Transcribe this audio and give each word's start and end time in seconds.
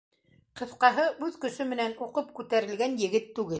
Ҡыҫҡаһы, 0.61 1.05
үҙ 1.27 1.37
көсө 1.45 1.69
менән 1.75 1.95
уҡып 2.07 2.35
күтәрелгән 2.41 3.01
егет 3.07 3.33
түгел. 3.37 3.49